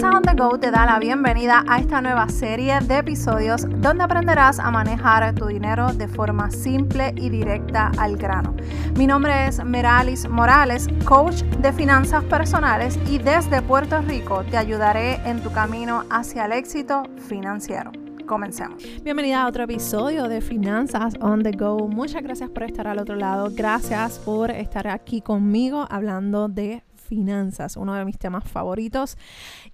[0.00, 4.02] Finanzas on the Go te da la bienvenida a esta nueva serie de episodios donde
[4.02, 8.56] aprenderás a manejar tu dinero de forma simple y directa al grano.
[8.96, 15.16] Mi nombre es Meralis Morales, coach de finanzas personales y desde Puerto Rico te ayudaré
[15.28, 17.92] en tu camino hacia el éxito financiero.
[18.26, 18.82] Comencemos.
[19.02, 21.88] Bienvenida a otro episodio de Finanzas on the Go.
[21.88, 23.50] Muchas gracias por estar al otro lado.
[23.52, 29.18] Gracias por estar aquí conmigo hablando de finanzas, uno de mis temas favoritos.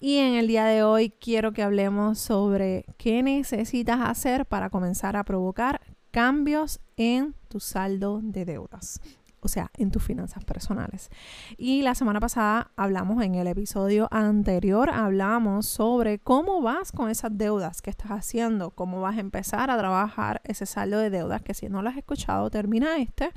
[0.01, 5.17] Y en el día de hoy quiero que hablemos sobre qué necesitas hacer para comenzar
[5.17, 9.01] a provocar cambios en tu saldo de deudas
[9.47, 11.09] o sea, en tus finanzas personales.
[11.57, 17.37] Y la semana pasada hablamos en el episodio anterior, hablamos sobre cómo vas con esas
[17.39, 21.55] deudas que estás haciendo, cómo vas a empezar a trabajar ese saldo de deudas, que
[21.55, 23.31] si no lo has escuchado, termina este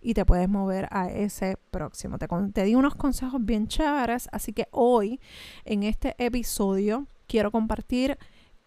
[0.00, 2.18] y te puedes mover a ese próximo.
[2.18, 5.20] Te, te di unos consejos bien chéveres, así que hoy
[5.66, 8.16] en este episodio quiero compartir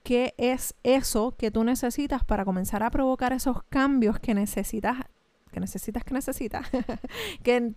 [0.03, 4.97] qué es eso que tú necesitas para comenzar a provocar esos cambios que necesitas
[5.53, 6.67] que necesitas, que necesitas,
[7.43, 7.71] que,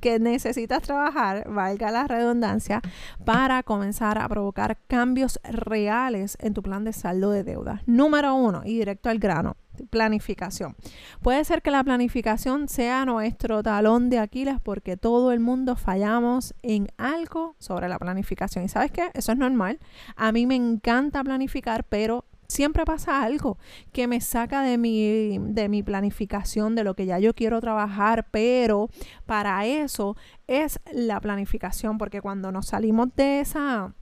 [0.00, 2.82] que necesitas trabajar, valga la redundancia,
[3.24, 7.82] para comenzar a provocar cambios reales en tu plan de saldo de deuda.
[7.86, 9.56] Número uno, y directo al grano,
[9.88, 10.76] planificación.
[11.22, 16.54] Puede ser que la planificación sea nuestro talón de Aquiles porque todo el mundo fallamos
[16.62, 18.64] en algo sobre la planificación.
[18.64, 19.10] ¿Y sabes qué?
[19.14, 19.78] Eso es normal.
[20.16, 23.58] A mí me encanta planificar, pero siempre pasa algo
[23.92, 28.26] que me saca de mi, de mi planificación, de lo que ya yo quiero trabajar,
[28.30, 28.90] pero
[29.26, 33.94] para eso es la planificación, porque cuando nos salimos de esa,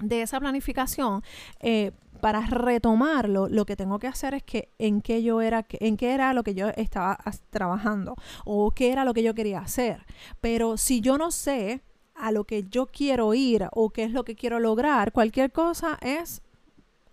[0.00, 1.22] de esa planificación,
[1.60, 5.96] eh, para retomarlo, lo que tengo que hacer es que en qué yo era, en
[5.96, 7.18] qué era lo que yo estaba
[7.50, 10.06] trabajando o qué era lo que yo quería hacer.
[10.40, 11.82] Pero si yo no sé
[12.14, 15.98] a lo que yo quiero ir o qué es lo que quiero lograr, cualquier cosa
[16.00, 16.42] es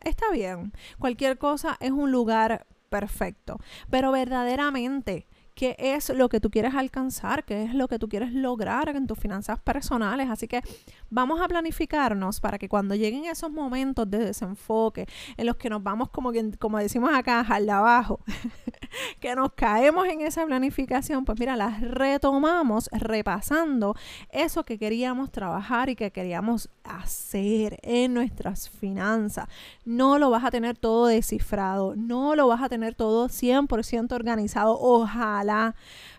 [0.03, 0.73] está bien.
[0.99, 3.57] Cualquier cosa es un lugar perfecto.
[3.89, 7.45] Pero verdaderamente, ¿qué es lo que tú quieres alcanzar?
[7.45, 10.29] ¿Qué es lo que tú quieres lograr en tus finanzas personales?
[10.29, 10.61] Así que
[11.09, 15.83] vamos a planificarnos para que cuando lleguen esos momentos de desenfoque en los que nos
[15.83, 18.19] vamos como, como decimos acá, al abajo,
[19.19, 23.95] que nos caemos en esa planificación, pues mira, las retomamos repasando
[24.29, 29.47] eso que queríamos trabajar y que queríamos hacer en nuestras finanzas.
[29.85, 34.77] No lo vas a tener todo descifrado, no lo vas a tener todo 100% organizado,
[34.79, 35.42] ojalá,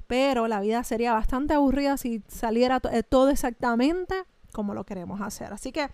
[0.06, 4.24] pero la vida sería bastante aburrida si saliera eh, todo exactamente
[4.54, 5.52] como lo queremos hacer.
[5.52, 5.90] Así que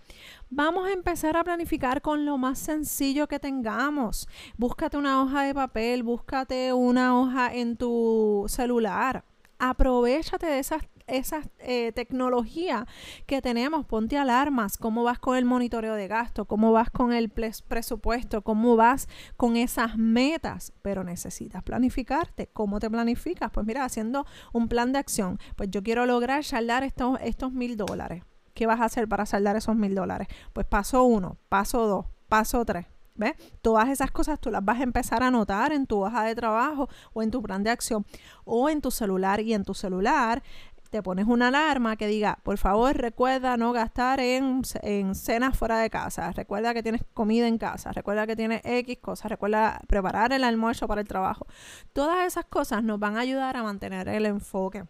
[0.49, 4.29] vamos a empezar a planificar con lo más sencillo que tengamos.
[4.55, 9.25] Búscate una hoja de papel, búscate una hoja en tu celular.
[9.59, 12.87] Aprovechate de esas esa eh, tecnología
[13.25, 17.29] que tenemos, ponte alarmas, cómo vas con el monitoreo de gasto, cómo vas con el
[17.29, 19.07] presupuesto, cómo vas
[19.37, 22.47] con esas metas, pero necesitas planificarte.
[22.47, 23.51] ¿Cómo te planificas?
[23.51, 27.77] Pues mira, haciendo un plan de acción, pues yo quiero lograr saldar estos, estos mil
[27.77, 28.23] dólares.
[28.53, 30.27] ¿Qué vas a hacer para saldar esos mil dólares?
[30.53, 32.87] Pues paso uno, paso dos, paso tres.
[33.13, 33.33] ¿Ves?
[33.61, 36.87] Todas esas cosas tú las vas a empezar a anotar en tu hoja de trabajo
[37.13, 38.05] o en tu plan de acción
[38.45, 40.41] o en tu celular y en tu celular
[40.91, 45.79] te pones una alarma que diga, por favor recuerda no gastar en, en, cenas fuera
[45.79, 50.33] de casa, recuerda que tienes comida en casa, recuerda que tienes X cosas, recuerda preparar
[50.33, 51.47] el almuerzo para el trabajo.
[51.93, 54.83] Todas esas cosas nos van a ayudar a mantener el enfoque.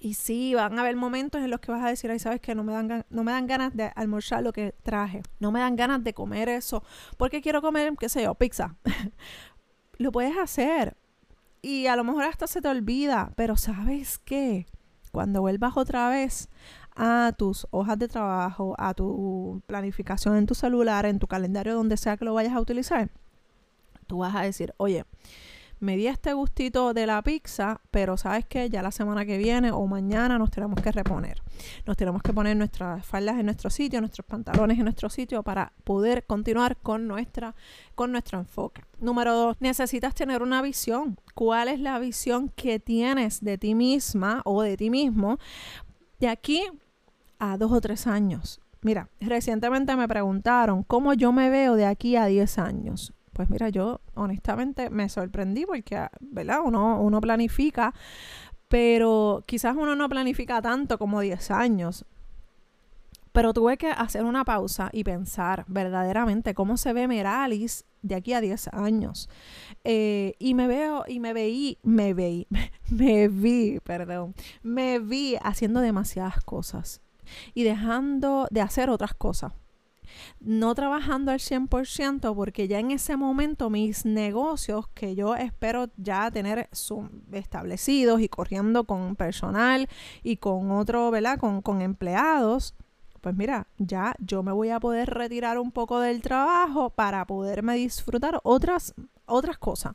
[0.00, 2.54] Y sí, van a haber momentos en los que vas a decir, ay, sabes que
[2.54, 5.74] no me dan, no me dan ganas de almorzar lo que traje, no me dan
[5.74, 6.84] ganas de comer eso,
[7.16, 8.76] porque quiero comer, qué sé yo, pizza.
[9.98, 10.96] lo puedes hacer
[11.60, 14.66] y a lo mejor hasta se te olvida, pero ¿sabes qué?
[15.10, 16.48] Cuando vuelvas otra vez
[16.96, 21.96] a tus hojas de trabajo, a tu planificación en tu celular, en tu calendario, donde
[21.96, 23.10] sea que lo vayas a utilizar,
[24.06, 25.04] tú vas a decir, oye,
[25.80, 29.70] me di este gustito de la pizza, pero sabes que ya la semana que viene
[29.70, 31.42] o mañana nos tenemos que reponer.
[31.86, 35.72] Nos tenemos que poner nuestras faldas en nuestro sitio, nuestros pantalones en nuestro sitio para
[35.84, 37.54] poder continuar con, nuestra,
[37.94, 38.82] con nuestro enfoque.
[39.00, 41.18] Número dos, necesitas tener una visión.
[41.34, 45.38] ¿Cuál es la visión que tienes de ti misma o de ti mismo
[46.18, 46.64] de aquí
[47.38, 48.60] a dos o tres años?
[48.80, 53.12] Mira, recientemente me preguntaron cómo yo me veo de aquí a 10 años.
[53.38, 56.58] Pues mira, yo honestamente me sorprendí porque, ¿verdad?
[56.64, 57.94] Uno, uno planifica,
[58.66, 62.04] pero quizás uno no planifica tanto como 10 años.
[63.30, 68.32] Pero tuve que hacer una pausa y pensar verdaderamente cómo se ve Meralis de aquí
[68.32, 69.30] a 10 años.
[69.84, 72.48] Eh, y me veo, y me veí, me veí,
[72.90, 77.02] me vi, perdón, me vi haciendo demasiadas cosas
[77.54, 79.52] y dejando de hacer otras cosas
[80.40, 86.30] no trabajando al 100% porque ya en ese momento mis negocios que yo espero ya
[86.30, 86.68] tener
[87.32, 89.88] establecidos y corriendo con personal
[90.22, 91.38] y con otro, ¿verdad?
[91.38, 92.74] Con, con empleados,
[93.20, 97.74] pues mira, ya yo me voy a poder retirar un poco del trabajo para poderme
[97.74, 98.94] disfrutar otras,
[99.26, 99.94] otras cosas.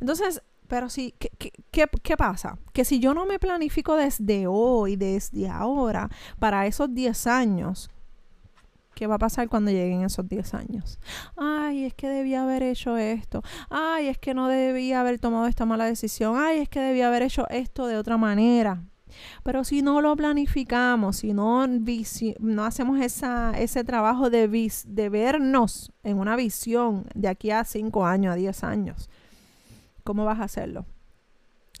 [0.00, 1.30] Entonces, pero sí, ¿qué,
[1.70, 2.58] qué, qué, pasa?
[2.72, 6.08] Que si yo no me planifico desde hoy, desde ahora,
[6.38, 7.90] para esos 10 años,
[8.94, 10.98] ¿qué va a pasar cuando lleguen esos 10 años?
[11.36, 13.42] Ay, es que debía haber hecho esto.
[13.70, 16.36] Ay, es que no debía haber tomado esta mala decisión.
[16.36, 18.82] Ay, es que debía haber hecho esto de otra manera.
[19.42, 24.48] Pero si no lo planificamos, si no, no hacemos esa, ese trabajo de,
[24.86, 29.10] de vernos en una visión de aquí a 5 años, a 10 años,
[30.04, 30.86] ¿cómo vas a hacerlo?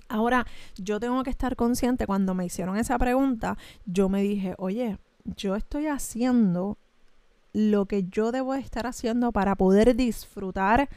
[0.08, 3.56] Ahora, yo tengo que estar consciente, cuando me hicieron esa pregunta,
[3.86, 6.76] yo me dije, oye, yo estoy haciendo
[7.52, 10.88] lo que yo debo estar haciendo para poder disfrutar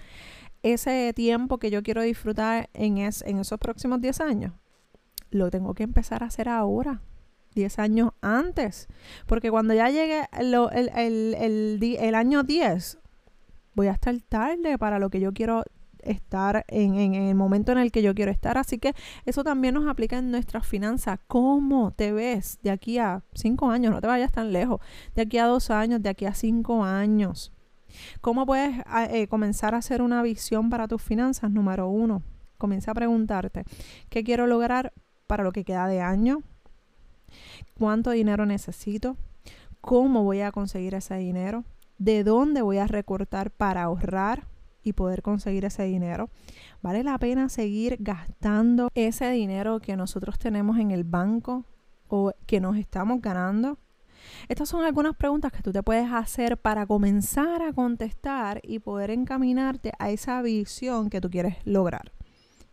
[0.64, 4.54] ese tiempo que yo quiero disfrutar en, en esos próximos 10 años
[5.36, 7.02] lo tengo que empezar a hacer ahora.
[7.54, 8.88] 10 años antes.
[9.28, 10.56] Porque cuando ya llegue el,
[12.00, 12.98] el, año 10,
[13.76, 15.64] voy a estar tarde para lo que yo quiero
[16.06, 18.58] estar en, en, el momento en el que yo quiero estar.
[18.58, 18.94] Así que
[19.26, 21.20] eso también nos aplica en nuestras finanzas.
[21.28, 23.94] ¿Cómo te ves de aquí a 5 años?
[23.94, 24.80] No te vayas tan lejos.
[25.16, 27.52] De aquí a 2 años, de aquí a 5 años.
[28.22, 31.52] ¿Cómo puedes eh, comenzar a hacer una visión para tus finanzas?
[31.52, 32.24] Número uno,
[32.58, 33.64] comienza a preguntarte,
[34.10, 34.94] ¿qué quiero lograr
[35.28, 36.44] para lo que queda de año,
[37.78, 39.18] cuánto dinero necesito,
[39.82, 41.64] cómo voy a conseguir ese dinero,
[41.98, 44.48] de dónde voy a recortar para ahorrar
[44.86, 46.30] y poder conseguir ese dinero.
[46.82, 51.66] ¿Vale la pena seguir gastando ese dinero que nosotros tenemos en el banco
[52.08, 53.80] o que nos estamos ganando?
[54.48, 59.10] Estas son algunas preguntas que tú te puedes hacer para comenzar a contestar y poder
[59.12, 62.12] encaminarte a esa visión que tú quieres lograr.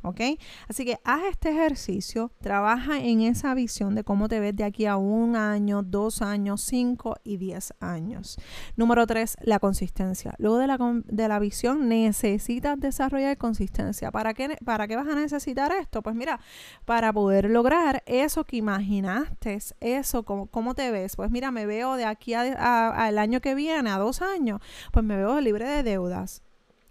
[0.03, 0.21] ¿Ok?
[0.69, 4.87] Así que haz este ejercicio, trabaja en esa visión de cómo te ves de aquí
[4.87, 8.39] a un año, dos años, cinco y diez años.
[8.77, 10.35] Número tres, la consistencia.
[10.39, 14.11] Luego de la, de la visión necesitas desarrollar consistencia.
[14.11, 16.03] ¿Para qué, ¿Para qué vas a necesitar esto?
[16.03, 16.41] Pues mira,
[16.85, 21.17] para poder lograr eso que imaginaste, eso, cómo, cómo te ves.
[21.17, 24.61] Pues mira, me veo de aquí al año que viene, a dos años,
[24.93, 26.43] pues me veo libre de deudas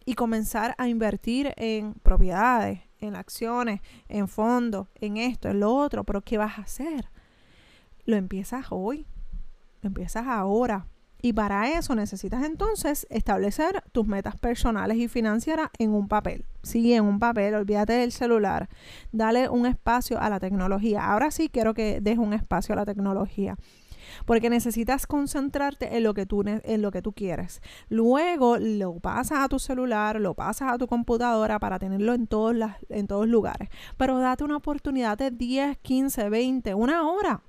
[0.06, 6.03] y comenzar a invertir en propiedades, en acciones, en fondos, en esto, en lo otro,
[6.03, 7.09] pero ¿qué vas a hacer?
[8.06, 9.06] Lo empiezas hoy,
[9.81, 10.88] lo empiezas ahora.
[11.24, 16.45] Y para eso necesitas entonces establecer tus metas personales y financieras en un papel.
[16.63, 18.69] Sí, en un papel, olvídate del celular.
[19.12, 21.06] Dale un espacio a la tecnología.
[21.06, 23.56] Ahora sí quiero que deje un espacio a la tecnología
[24.25, 27.62] porque necesitas concentrarte en lo que tú, en lo que tú quieres.
[27.89, 32.56] Luego lo pasas a tu celular, lo pasas a tu computadora para tenerlo en todos,
[32.56, 33.69] las, en todos lugares.
[33.98, 37.42] Pero date una oportunidad de 10, 15, 20, una hora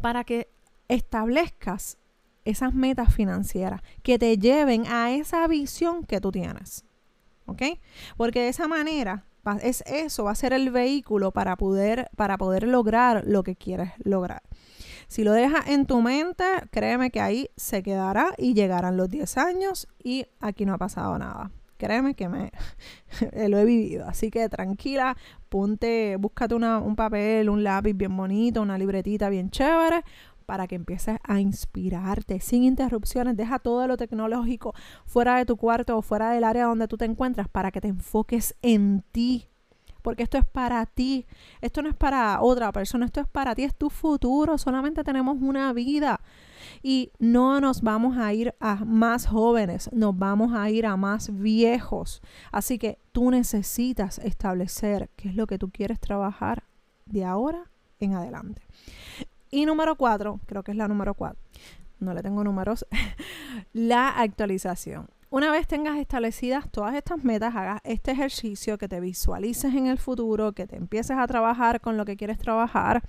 [0.00, 0.48] para que
[0.88, 1.98] establezcas
[2.44, 6.84] esas metas financieras que te lleven a esa visión que tú tienes.
[7.46, 7.62] ¿Ok?
[8.16, 9.24] Porque de esa manera
[9.62, 13.92] es eso, va a ser el vehículo para poder, para poder lograr lo que quieres
[14.02, 14.42] lograr.
[15.06, 19.38] Si lo dejas en tu mente, créeme que ahí se quedará y llegarán los 10
[19.38, 21.50] años y aquí no ha pasado nada.
[21.76, 22.52] Créeme que me
[23.48, 24.06] lo he vivido.
[24.08, 25.16] Así que tranquila,
[25.48, 30.02] ponte, búscate un papel, un lápiz bien bonito, una libretita bien chévere
[30.46, 33.36] para que empieces a inspirarte sin interrupciones.
[33.36, 37.04] Deja todo lo tecnológico fuera de tu cuarto o fuera del área donde tú te
[37.04, 39.48] encuentras para que te enfoques en ti,
[40.06, 41.26] porque esto es para ti,
[41.60, 45.36] esto no es para otra persona, esto es para ti, es tu futuro, solamente tenemos
[45.40, 46.20] una vida
[46.80, 51.36] y no nos vamos a ir a más jóvenes, nos vamos a ir a más
[51.36, 52.22] viejos.
[52.52, 56.62] Así que tú necesitas establecer qué es lo que tú quieres trabajar
[57.06, 58.62] de ahora en adelante.
[59.50, 61.40] Y número cuatro, creo que es la número cuatro,
[61.98, 62.86] no le tengo números,
[63.72, 65.08] la actualización.
[65.28, 69.98] Una vez tengas establecidas todas estas metas, hagas este ejercicio, que te visualices en el
[69.98, 73.02] futuro, que te empieces a trabajar con lo que quieres trabajar.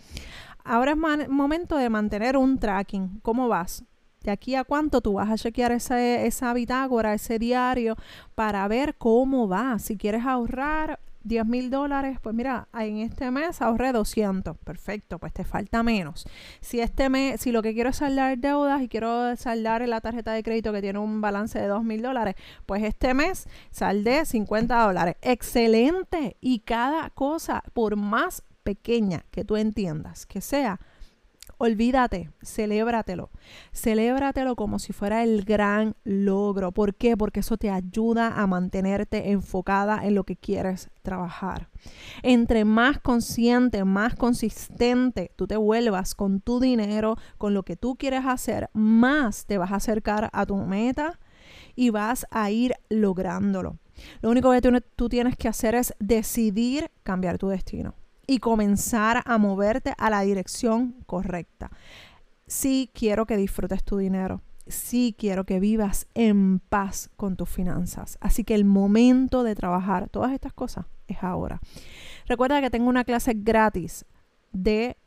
[0.63, 3.19] Ahora es momento de mantener un tracking.
[3.21, 3.85] ¿Cómo vas?
[4.23, 7.95] De aquí a cuánto tú vas a chequear esa bitácora, ese diario,
[8.33, 9.77] para ver cómo va.
[9.77, 14.57] Si quieres ahorrar 10 mil dólares, pues mira, en este mes ahorré 200.
[14.57, 16.25] Perfecto, pues te falta menos.
[16.61, 20.33] Si este mes, si lo que quiero es saldar deudas y quiero saldar la tarjeta
[20.33, 24.85] de crédito que tiene un balance de 2 mil dólares, pues este mes saldé 50
[24.85, 25.15] dólares.
[25.21, 26.37] Excelente.
[26.41, 30.79] Y cada cosa, por más pequeña que tú entiendas que sea,
[31.59, 33.31] Olvídate, celébratelo.
[33.73, 36.71] Celébratelo como si fuera el gran logro.
[36.71, 37.17] ¿Por qué?
[37.17, 41.69] Porque eso te ayuda a mantenerte enfocada en lo que quieres trabajar.
[42.21, 47.95] Entre más consciente, más consistente tú te vuelvas con tu dinero, con lo que tú
[47.95, 51.19] quieres hacer, más te vas a acercar a tu meta
[51.75, 53.79] y vas a ir lográndolo.
[54.21, 54.61] Lo único que
[54.95, 57.95] tú, tienes que hacer es decidir cambiar tu destino
[58.27, 61.71] y comenzar a moverte a la dirección correcta.
[62.45, 64.41] Sí quiero que disfrutes tu dinero.
[64.67, 68.17] Sí quiero que vivas en paz con tus finanzas.
[68.19, 71.61] Así que el momento de trabajar todas estas cosas es ahora.
[72.27, 74.05] Recuerda que tengo una clase gratis
[74.51, 74.97] de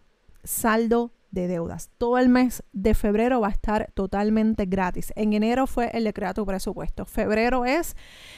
[0.42, 1.90] saldo de deudas.
[1.98, 5.12] Todo el mes de febrero va a estar totalmente gratis.
[5.14, 7.04] En enero fue el de crear tu presupuesto.
[7.04, 7.96] Febrero es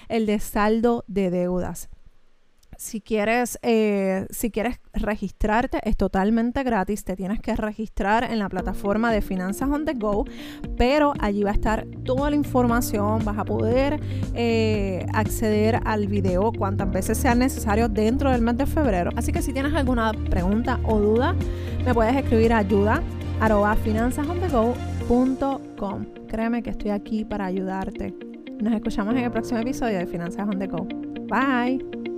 [0.09, 1.89] el de saldo de deudas
[2.83, 7.05] si quieres, eh, si quieres registrarte, es totalmente gratis.
[7.05, 10.25] Te tienes que registrar en la plataforma de Finanzas on the Go,
[10.77, 13.25] pero allí va a estar toda la información.
[13.25, 14.01] Vas a poder
[14.35, 19.13] eh, acceder al video cuantas veces sea necesario dentro del mes de febrero.
[19.15, 21.37] Así que si tienes alguna pregunta o duda,
[21.85, 23.01] me puedes escribir a ayuda
[23.85, 26.07] finanzasonthego.com.
[26.27, 28.13] Créeme que estoy aquí para ayudarte.
[28.61, 30.85] Nos escuchamos en el próximo episodio de Finanzas on the Go.
[31.29, 32.12] Bye.